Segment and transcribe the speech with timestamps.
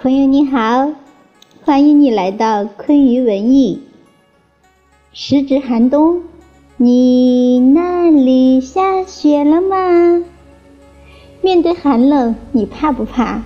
[0.00, 0.92] 朋友你好，
[1.64, 3.82] 欢迎你来到昆鱼文艺。
[5.12, 6.22] 时值寒冬，
[6.76, 10.22] 你那里下雪了吗？
[11.42, 13.42] 面对寒冷，你怕不怕？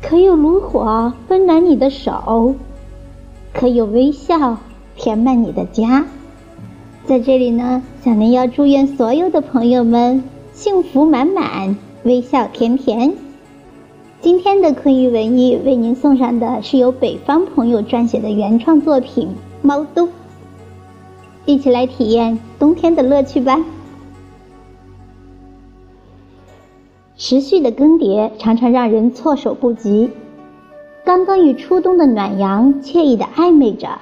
[0.00, 2.54] 可有炉火温暖你的手？
[3.52, 4.58] 可有微笑
[4.94, 6.06] 填满你的家？
[7.04, 13.12] 在这里呢，小林要祝愿所有的朋友们幸福满满，微笑甜甜。
[14.22, 19.26] 今天的昆玉文艺为您送上的是由北方朋友撰写的原创作品
[19.62, 20.06] 《猫冬》，
[21.44, 23.58] 一起来体验冬天的乐趣吧。
[27.16, 30.08] 时序的更迭常常让人措手不及，
[31.04, 33.98] 刚刚与初冬的暖阳惬意的暧昧着，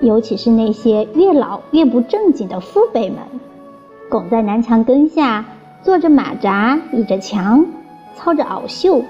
[0.00, 3.18] 尤其是那些越老越不正经的父辈们，
[4.10, 5.44] 拱在南墙根下，
[5.84, 7.64] 坐着马扎，倚着墙，
[8.16, 9.04] 操着袄袖。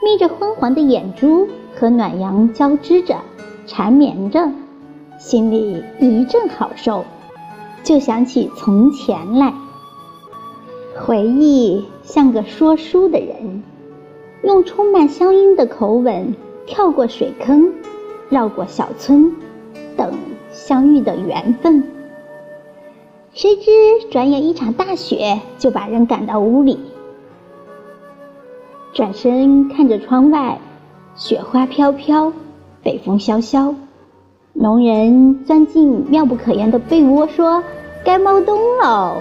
[0.00, 3.16] 眯着昏黄的眼珠，和暖阳交织着，
[3.66, 4.50] 缠绵着，
[5.18, 7.04] 心里一阵好受，
[7.82, 9.52] 就想起从前来。
[10.96, 13.62] 回忆像个说书的人，
[14.42, 16.34] 用充满乡音的口吻，
[16.66, 17.72] 跳过水坑，
[18.28, 19.32] 绕过小村，
[19.96, 20.14] 等
[20.52, 21.82] 相遇的缘分。
[23.32, 23.70] 谁知
[24.10, 26.78] 转眼一场大雪就把人赶到屋里。
[28.94, 30.58] 转身看着窗外，
[31.14, 32.32] 雪花飘飘，
[32.82, 33.74] 北风萧萧。
[34.52, 37.62] 农人钻进妙不可言的被窝，说
[38.04, 39.16] ：“该猫冬喽。”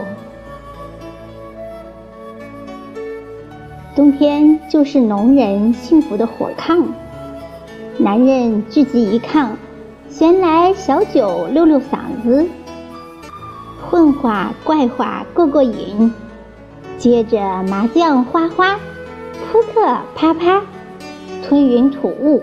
[3.95, 6.83] 冬天就是农人幸福的火炕。
[7.97, 9.49] 男人聚集一炕，
[10.09, 12.47] 闲来小酒溜溜嗓子，
[13.89, 16.11] 混话怪话过过瘾，
[16.97, 18.79] 接着麻将花花。
[19.45, 20.61] 扑克啪啪，
[21.47, 22.41] 吞云吐雾。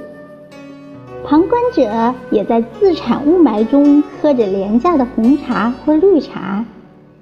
[1.27, 6.65] 旁观者也在自产雾霾中喝着廉价的红茶或绿茶，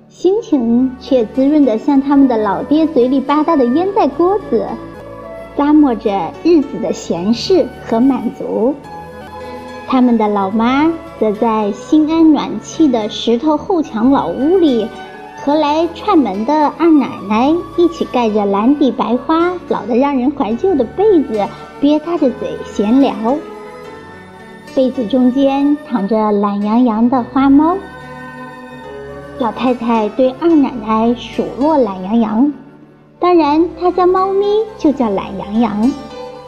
[0.09, 4.67] 心情却滋润的像他们的老爹嘴里吧嗒的烟袋锅子，
[5.57, 8.75] 咂摸着日子的闲适和满足。
[9.87, 14.89] 他们的老妈则在心安暖气的石头后墙老屋里。
[15.45, 21.49] 和来串门的二奶奶一起盖着蓝底白花、老得让人怀旧的被子，
[21.81, 23.13] 憋大着嘴闲聊。
[24.73, 27.77] 被子中间躺着懒洋洋的花猫。
[29.41, 32.53] 老太太对二奶奶数落懒洋洋，
[33.19, 34.47] 当然她家猫咪
[34.79, 35.93] 就叫懒洋洋，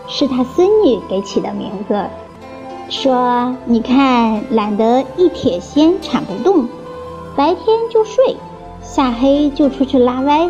[0.07, 2.05] 是她孙女给起的名字。
[2.89, 6.69] 说：“你看，懒得一铁锨铲不动，
[7.35, 8.37] 白天就睡。”
[8.95, 10.49] 下黑就出去拉歪，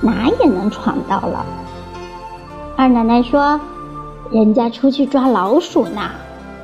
[0.00, 1.44] 哪也能闯到了。
[2.74, 3.60] 二奶奶说
[4.32, 6.00] ：“人家出去抓老鼠呢，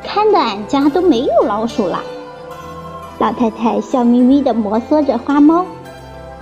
[0.02, 2.00] 看得俺家都没有老鼠了。”
[3.20, 5.66] 老太太笑眯眯地摩挲着花猫，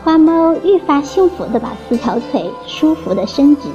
[0.05, 3.69] 花猫愈发幸福地把四条腿舒服地伸直。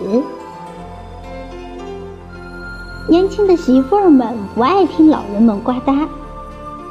[3.10, 6.08] 年轻的媳妇儿们不爱听老人们呱嗒，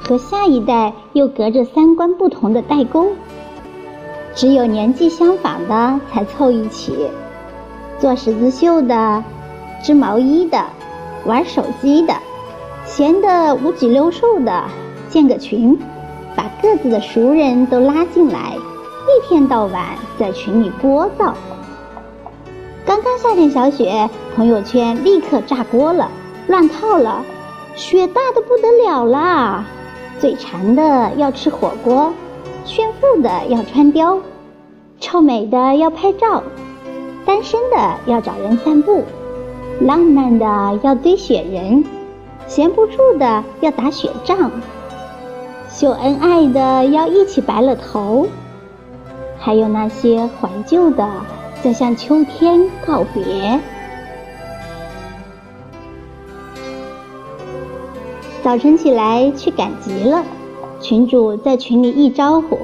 [0.07, 3.07] 和下一代又隔着三观不同的代沟。
[4.35, 7.09] 只有年纪相仿的才凑一起，
[7.99, 9.25] 做十字绣的，
[9.83, 10.65] 织毛衣的，
[11.27, 12.15] 玩手机的，
[12.87, 14.65] 闲得五脊六兽的，
[15.09, 15.79] 建个群，
[16.37, 19.85] 把各自的熟人都拉进来，一天到晚
[20.19, 21.33] 在群里聒噪。
[22.87, 26.09] 刚刚下点小雪，朋友圈立刻炸锅了，
[26.47, 27.25] 乱套了，
[27.75, 29.65] 雪大的不得了啦！
[30.19, 32.13] 嘴馋的要吃火锅。
[32.65, 34.21] 炫富的要穿貂，
[35.01, 36.43] 臭美的要拍照，
[37.25, 39.05] 单身的要找人散步，
[39.81, 41.85] 浪漫的要堆雪人，
[42.47, 44.51] 闲不住的要打雪仗，
[45.69, 48.29] 秀恩爱的要一起白了头，
[49.39, 51.09] 还有那些怀旧的
[51.63, 53.59] 在向秋天告别。
[58.43, 60.23] 早晨起来去赶集了。
[60.81, 62.59] 群主在群里一招呼：“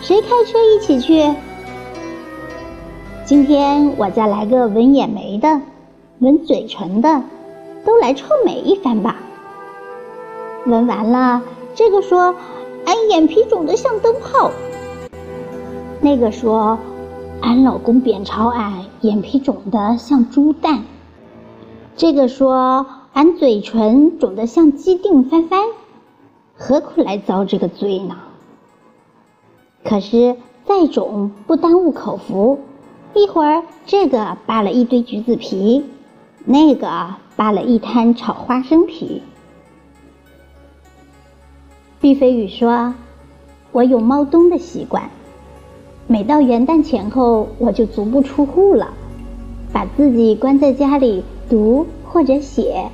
[0.00, 1.34] 谁开车一起去？”
[3.26, 5.60] 今天我再来个纹眼眉的，
[6.20, 7.22] 纹嘴唇的，
[7.84, 9.16] 都来臭美一番吧。
[10.66, 11.42] 纹完了，
[11.74, 12.34] 这个说
[12.86, 14.52] ：“俺眼皮肿得像灯泡。”
[16.00, 16.78] 那个说
[17.42, 20.84] ：“俺老公扁朝俺眼皮肿得像猪蛋。”
[21.96, 25.60] 这个说：“俺嘴唇肿得像鸡腚翻翻。”
[26.60, 28.16] 何苦来遭这个罪呢？
[29.84, 32.58] 可是再肿不耽误口福，
[33.14, 35.84] 一会儿这个扒了一堆橘子皮，
[36.44, 39.22] 那个扒了一滩炒花生皮。
[42.00, 42.92] 毕飞宇说
[43.70, 45.10] ：“我有猫冬的习惯，
[46.08, 48.92] 每到元旦前后，我就足不出户了，
[49.72, 52.90] 把自己关在家里读或者写。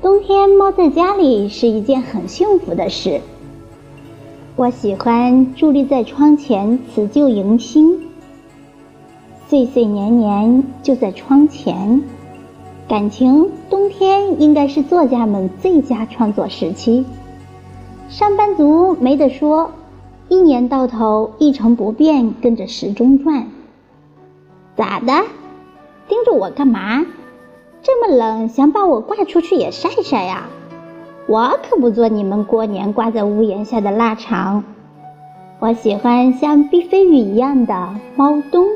[0.00, 3.20] 冬天猫在家里是一件很幸福的事。
[4.54, 8.08] 我喜欢伫立在窗前辞旧迎新。”
[9.48, 12.00] 岁岁年年就在窗前，
[12.86, 17.04] 感情冬天应该是作家们最佳创作时期。
[18.08, 19.72] 上班族没得说，
[20.28, 23.48] 一年到头一成不变，跟着时钟转。
[24.76, 25.24] 咋的？
[26.06, 27.04] 盯着我干嘛？
[27.82, 30.44] 这么冷，想把我挂出去也晒晒呀？
[31.26, 34.64] 我可不做你们过年挂在屋檐下的腊肠。
[35.60, 38.66] 我喜欢像毕飞宇一样的猫冬。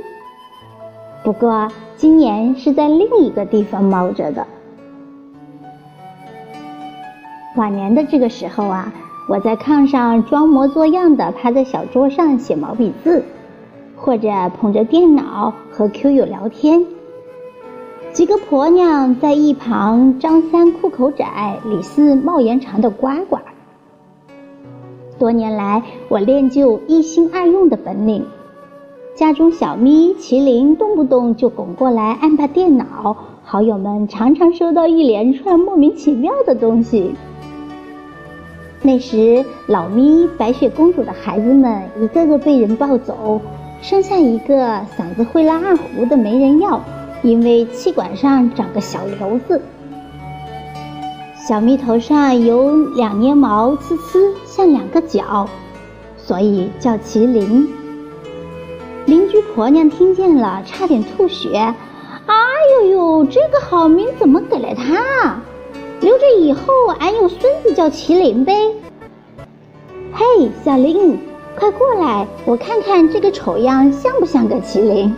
[1.25, 4.47] 不过今年是在另一个地方猫着的。
[7.57, 8.93] 往年的这个时候啊，
[9.29, 13.25] 我在炕上装模作样的趴在小桌上写毛笔字，
[13.97, 14.29] 或者
[14.61, 16.85] 捧着电脑和 Q 友聊天。
[18.13, 23.39] 几个婆娘在一旁张三裤口窄，李四帽檐长的呱呱。
[25.19, 28.27] 多年来，我练就一心二用的本领。
[29.15, 37.15] 家中小咪、麒麟动不动就拱过来按把电脑，好友们常常收到一连串莫名其妙的东西。
[38.83, 43.41] 那时，老咪、白雪公主的孩子们一个个被人抱走，
[43.81, 44.67] 剩下一个
[44.99, 46.79] 嗓子会拉二胡的没人要，
[47.23, 49.63] 因为气管上长个小瘤子。
[51.37, 55.49] 小咪头上有两捏毛，呲呲像两个角，
[56.17, 57.69] 所以叫麒麟。
[59.07, 61.75] 邻居婆娘听见了，差点吐血。
[62.27, 62.37] 哎
[62.83, 65.41] 呦呦，这个好名怎么给了他？
[66.01, 66.63] 留着以后
[66.99, 68.55] 俺有孙子叫麒麟呗。
[70.13, 71.19] 嘿，小林，
[71.59, 75.15] 快过来，我看看这个丑样像不像个麒麟。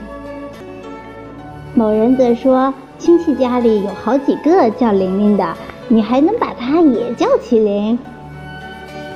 [1.74, 5.54] 某人则说，亲戚家里有好几个叫玲玲的，
[5.88, 7.98] 你还能把他也叫麒麟？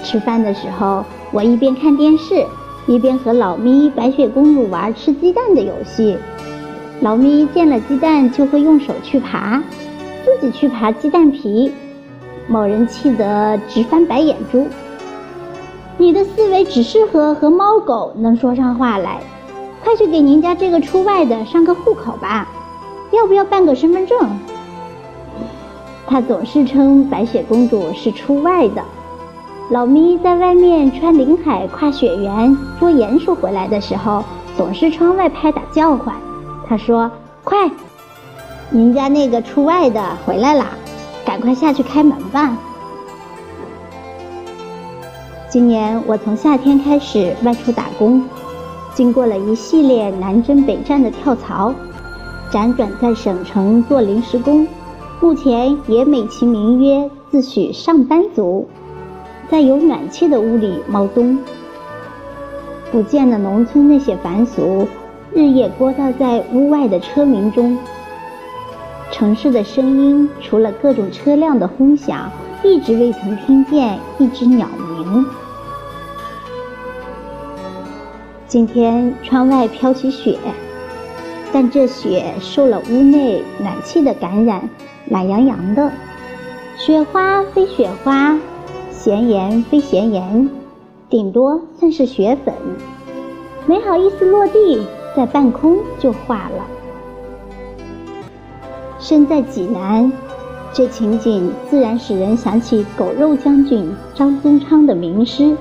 [0.02, 2.44] 吃饭的时候，我一边看电视。
[2.88, 6.16] 一边和老咪、白雪公主玩吃鸡蛋的游戏，
[7.02, 9.62] 老咪见了鸡蛋就会用手去爬，
[10.24, 11.70] 自己去爬鸡蛋皮。
[12.46, 14.66] 某人气得直翻白眼珠
[15.98, 19.20] ：“你的思维只适合和猫狗能说上话来，
[19.82, 22.48] 快去给您家这个出外的上个户口吧，
[23.12, 24.18] 要不要办个身份证？”
[26.06, 28.82] 他总是称白雪公主是出外的。
[29.70, 34.24] 老咪在外面穿林海跨雪原捉鼹鼠回来的时候，
[34.56, 36.14] 总是窗外拍打叫唤。
[36.66, 37.10] 他说
[37.44, 37.70] ：“快，
[38.70, 40.70] 您家那个出外的回来啦，
[41.26, 42.56] 赶快下去开门吧。”
[45.50, 48.24] 今年我从夏天开始外出打工，
[48.98, 51.72] 经过了一系列南征北战的跳槽，
[52.50, 54.66] 辗转在省城做临时工，
[55.20, 58.66] 目前也美其名曰自诩上班族。
[59.48, 61.38] 在有暖气的屋里猫冬，
[62.90, 64.88] 不见了农村那些凡俗，
[65.32, 67.78] 日夜聒噪在屋外的车鸣中。
[69.12, 72.28] 城市的声音，除了各种车辆的轰响，
[72.64, 75.24] 一直未曾听见一只鸟鸣。
[78.48, 80.38] 今天窗外飘起雪，
[81.52, 84.70] 但这雪受了屋内暖气的感染，
[85.10, 85.92] 懒洋洋的。
[86.78, 88.38] 雪花非雪花。
[88.90, 90.48] 闲言非闲言，
[91.10, 92.54] 顶多算是雪粉，
[93.66, 94.82] 没好意思落地，
[95.14, 96.64] 在半空就化了。
[98.98, 100.10] 身在济南，
[100.72, 105.54] 这情景自然使人想起狗肉将军张宗昌的名诗：“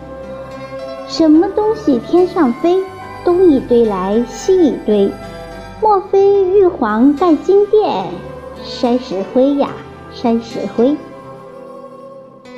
[1.07, 2.83] 什么东西天上飞，
[3.23, 5.09] 东一堆来西一堆，
[5.81, 8.05] 莫非玉皇盖金殿，
[8.65, 9.69] 筛石灰呀，
[10.13, 10.97] 筛石灰。”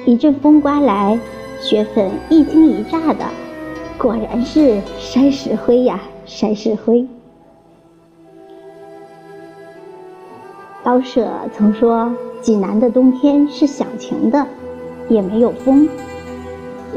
[0.04, 1.20] 一阵风刮来，
[1.62, 3.26] 雪粉一惊一乍的，
[4.00, 7.08] 果然是筛石灰呀，筛石灰。
[10.84, 14.48] 老舍曾说，济南的冬天是响晴的，
[15.08, 15.88] 也没有风。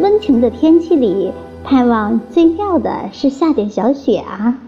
[0.00, 1.30] 温情的天气里，
[1.62, 4.58] 盼望最妙的是下点小雪啊。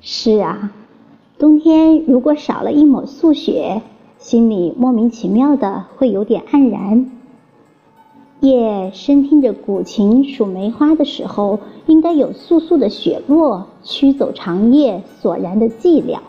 [0.00, 0.72] 是啊，
[1.38, 3.82] 冬天如果少了一抹素雪。
[4.18, 7.10] 心里莫名其妙的会有点黯然。
[8.40, 16.20] 夜深听着古琴数梅花的时候，应该有簌簌的雪落驱走长夜索然的寂寥。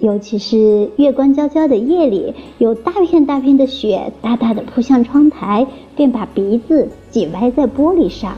[0.00, 8.32] 尤其是月光皎皎的夜里，有大片大片的雪大大的扑向窗台，便把鼻子挤歪在玻璃上，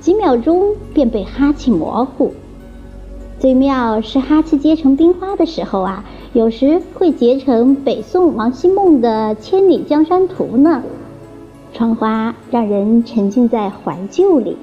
[0.00, 2.32] 几秒钟便被哈气模糊。
[3.38, 10.82] 最妙是哈气结成冰花的时候啊，有时会结成北宋王希孟的《千里江山图》呢。
[11.72, 14.56] 窗花让人沉浸在怀旧里。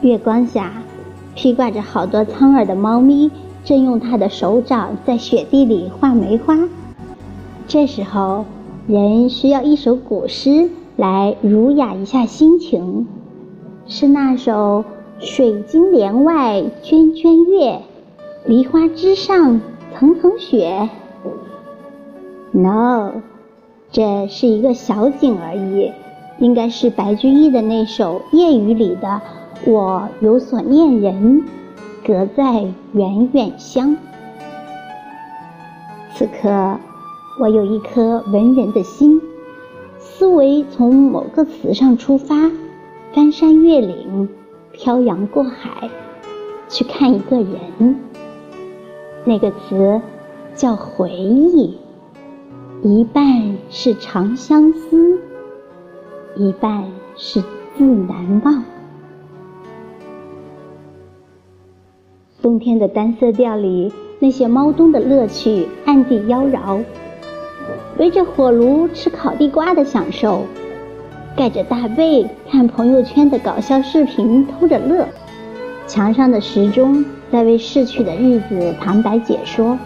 [0.00, 0.72] 月光下，
[1.36, 3.30] 披挂着好多苍耳的猫咪。
[3.64, 6.58] 正用他的手掌在雪地里画梅花，
[7.66, 8.44] 这时候
[8.86, 13.06] 人需要一首古诗来儒雅一下心情，
[13.86, 14.84] 是那首
[15.18, 17.80] “水晶帘外涓涓月，
[18.44, 19.62] 梨花枝上
[19.94, 20.90] 层层雪”。
[22.52, 23.12] No，
[23.90, 25.90] 这是一个小景而已，
[26.38, 29.22] 应该是白居易的那首《夜雨》里的
[29.66, 31.44] “我有所念人”。
[32.06, 33.96] 隔在远远乡。
[36.14, 36.78] 此刻，
[37.40, 39.18] 我有一颗文人的心，
[39.98, 42.50] 思维从某个词上出发，
[43.14, 44.28] 翻山越岭，
[44.72, 45.88] 漂洋过海，
[46.68, 47.96] 去看一个人。
[49.24, 50.02] 那个词
[50.54, 51.78] 叫回忆，
[52.82, 55.18] 一半是长相思，
[56.36, 56.84] 一半
[57.16, 57.42] 是
[57.78, 58.62] 自难忘。
[62.44, 66.84] 冬天的单色调里，那些猫冬的乐趣暗地妖娆。
[67.96, 70.42] 围着火炉吃烤地瓜的享受，
[71.34, 75.08] 盖着大被看朋友圈的搞笑视频偷着乐。
[75.86, 79.78] 墙上的时钟在为逝去的日子旁白解说。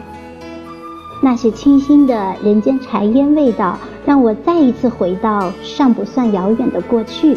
[1.23, 7.37] 那些清新的人间柴烟味道，让我再一次回到尚不算遥远的过去。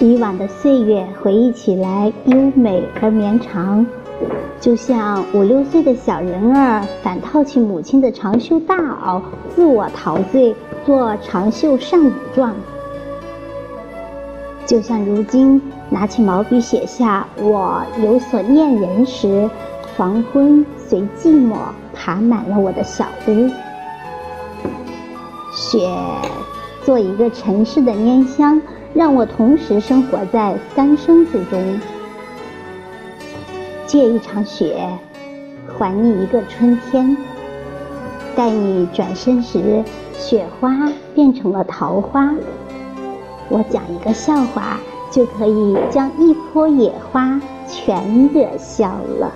[0.00, 3.86] 以往的岁月回忆起来优美而绵长，
[4.60, 9.22] 就像五六岁的小人儿反套起母亲的长袖大袄，
[9.54, 12.50] 自我陶醉做长袖上舞状；
[14.66, 19.48] 就像如今拿起毛笔写下“我有所念人”时，
[19.96, 21.54] 黄昏随寂寞
[21.94, 23.48] 爬满了我的小屋。
[25.54, 25.88] 雪，
[26.82, 28.60] 做一个城市的烟香。
[28.94, 31.80] 让我同时生活在三生之中，
[33.86, 34.86] 借一场雪，
[35.78, 37.16] 还你一个春天。
[38.34, 39.84] 待你转身时，
[40.14, 42.34] 雪花变成了桃花。
[43.48, 44.78] 我讲一个笑话，
[45.10, 49.32] 就可以将一坡野花全惹笑了。